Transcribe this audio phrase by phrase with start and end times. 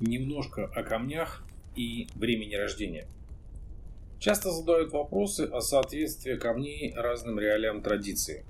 [0.00, 1.44] немножко о камнях
[1.76, 3.06] и времени рождения.
[4.18, 8.44] Часто задают вопросы о соответствии камней разным реалиям традиции,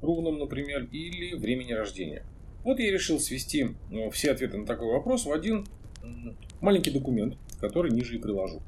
[0.00, 2.24] рунам, например, или времени рождения.
[2.64, 5.66] Вот я решил свести ну, все ответы на такой вопрос в один
[6.60, 8.62] маленький документ, который ниже и приложу.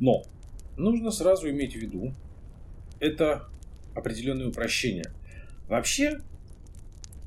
[0.00, 0.22] Но
[0.76, 2.14] нужно сразу иметь в виду,
[3.00, 3.48] это
[3.94, 5.12] определенное упрощение.
[5.68, 6.20] Вообще,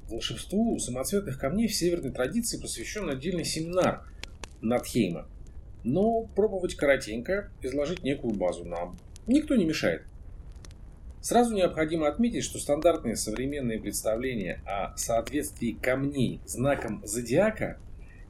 [0.10, 4.08] волшебству самоцветных камней в северной традиции посвящен отдельный семинар
[4.62, 5.28] Надхейма.
[5.84, 8.98] Но пробовать коротенько изложить некую базу нам
[9.28, 10.04] никто не мешает.
[11.22, 17.80] Сразу необходимо отметить, что стандартные современные представления о соответствии камней знаком зодиака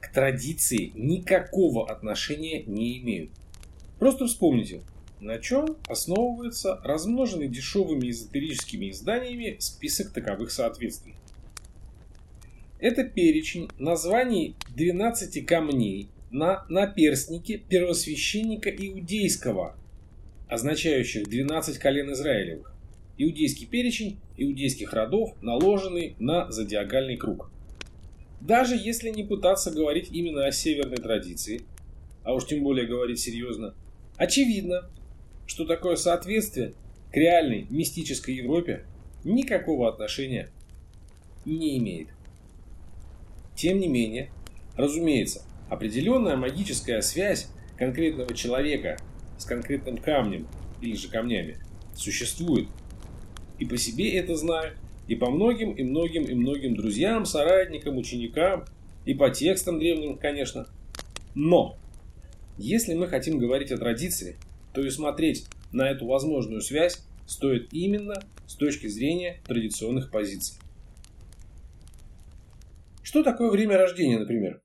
[0.00, 3.30] к традиции никакого отношения не имеют.
[3.98, 4.80] Просто вспомните,
[5.20, 11.16] на чем основывается размноженный дешевыми эзотерическими изданиями список таковых соответствий.
[12.78, 19.76] Это перечень названий 12 камней на наперстнике первосвященника иудейского,
[20.48, 22.72] означающих 12 колен Израилевых.
[23.18, 27.50] Иудейский перечень иудейских родов, наложенный на зодиакальный круг.
[28.40, 31.62] Даже если не пытаться говорить именно о северной традиции,
[32.22, 33.74] а уж тем более говорить серьезно,
[34.16, 34.90] очевидно,
[35.46, 36.74] что такое соответствие
[37.12, 38.84] к реальной мистической Европе
[39.24, 40.50] никакого отношения
[41.44, 42.08] не имеет.
[43.54, 44.30] Тем не менее,
[44.76, 48.96] разумеется, определенная магическая связь конкретного человека
[49.38, 50.46] с конкретным камнем
[50.80, 51.58] или же камнями
[51.94, 52.68] существует.
[53.58, 54.76] И по себе это знаю,
[55.08, 58.64] и по многим, и многим, и многим друзьям, соратникам, ученикам,
[59.04, 60.66] и по текстам древним, конечно.
[61.34, 61.76] Но,
[62.58, 64.36] если мы хотим говорить о традиции,
[64.74, 70.58] то и смотреть на эту возможную связь стоит именно с точки зрения традиционных позиций.
[73.02, 74.60] Что такое время рождения, например?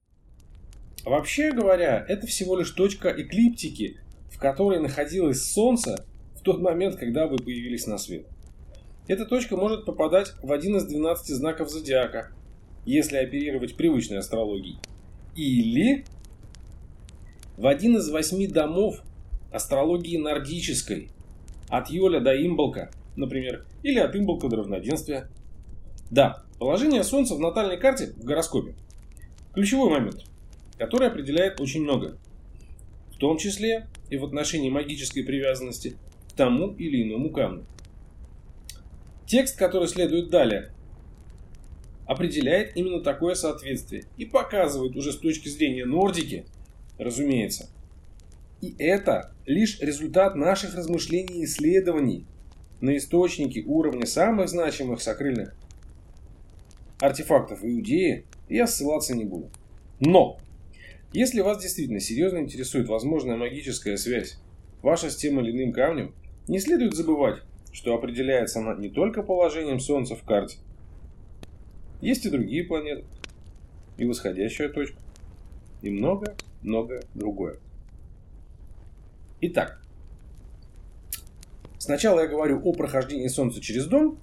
[1.06, 3.98] Вообще говоря, это всего лишь точка эклиптики,
[4.32, 8.28] в которой находилось Солнце в тот момент, когда вы появились на свет.
[9.08, 12.32] Эта точка может попадать в один из 12 знаков зодиака,
[12.86, 14.78] если оперировать привычной астрологией.
[15.36, 16.06] Или
[17.58, 19.02] в один из восьми домов
[19.52, 21.10] астрологии нордической,
[21.68, 25.30] от Йоля до Имболка, например, или от Имболка до равноденствия.
[26.10, 28.76] Да, Положение Солнца в натальной карте в гороскопе–
[29.56, 30.26] ключевой момент,
[30.78, 32.18] который определяет очень много,
[33.14, 35.98] в том числе и в отношении магической привязанности
[36.30, 37.66] к тому или иному камню.
[39.26, 40.72] Текст, который следует далее,
[42.06, 46.46] определяет именно такое соответствие и показывает уже с точки зрения нордики,
[46.98, 47.70] разумеется.
[48.60, 52.26] И это лишь результат наших размышлений и исследований
[52.82, 55.56] на источники уровня самых значимых сокрыльных
[57.00, 59.50] артефактов Иудеи я ссылаться не буду.
[60.00, 60.38] Но,
[61.14, 64.38] если вас действительно серьезно интересует возможная магическая связь
[64.82, 66.14] ваша с тем или иным камнем,
[66.48, 67.42] не следует забывать,
[67.72, 70.58] что определяется она не только положением Солнца в карте.
[72.02, 73.04] Есть и другие планеты,
[73.98, 74.98] и восходящая точка,
[75.82, 77.58] и много-много другое.
[79.42, 79.82] Итак,
[81.78, 84.18] сначала я говорю о прохождении Солнца через дом,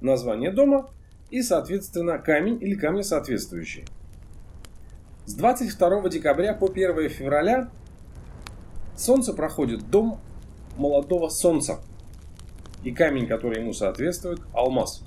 [0.00, 0.90] название дома
[1.30, 3.84] и, соответственно, камень или камни соответствующие.
[5.26, 7.68] С 22 декабря по 1 февраля
[8.96, 10.20] Солнце проходит дом
[10.76, 11.80] молодого Солнца.
[12.84, 15.02] И камень, который ему соответствует, алмаз.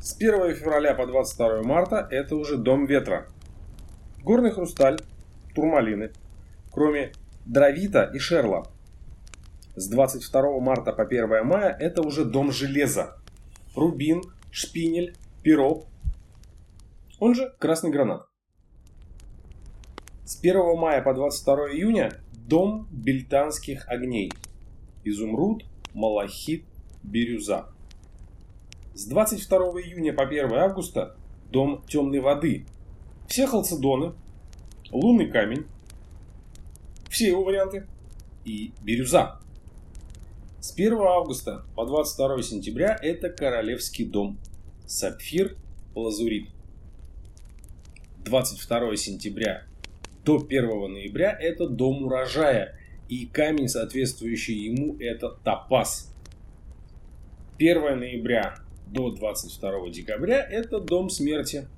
[0.00, 3.28] С 1 февраля по 22 марта это уже дом ветра.
[4.24, 4.98] Горный хрусталь,
[5.54, 6.10] турмалины,
[6.72, 7.12] кроме
[7.46, 8.64] дровита и шерла.
[9.76, 13.16] С 22 марта по 1 мая это уже дом железа.
[13.76, 15.86] Рубин, шпинель, перо,
[17.20, 18.29] он же красный гранат.
[20.30, 22.12] С 1 мая по 22 июня
[22.46, 24.30] дом бельтанских огней.
[25.02, 26.64] Изумруд, малахит,
[27.02, 27.66] бирюза.
[28.94, 31.16] С 22 июня по 1 августа
[31.50, 32.64] дом темной воды.
[33.26, 34.12] Все халцедоны,
[34.92, 35.66] лунный камень,
[37.08, 37.88] все его варианты
[38.44, 39.40] и бирюза.
[40.60, 44.38] С 1 августа по 22 сентября это Королевский дом.
[44.86, 45.56] Сапфир,
[45.96, 46.50] лазурит.
[48.24, 49.66] 22 сентября
[50.24, 52.76] до 1 ноября это дом урожая.
[53.08, 56.14] И камень, соответствующий ему, это топаз.
[57.58, 58.56] 1 ноября
[58.86, 61.68] до 22 декабря это дом смерти.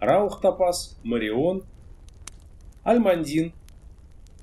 [0.00, 1.64] Раух топаз, Марион,
[2.82, 3.52] Альмандин,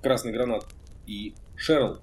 [0.02, 0.66] красный гранат
[1.08, 2.00] и Шерл.